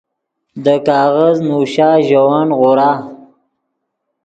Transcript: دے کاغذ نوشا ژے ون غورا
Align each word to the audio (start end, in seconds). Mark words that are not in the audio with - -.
دے 0.63 0.75
کاغذ 0.87 1.35
نوشا 1.47 1.89
ژے 2.07 2.19
ون 2.27 2.47
غورا 2.59 2.91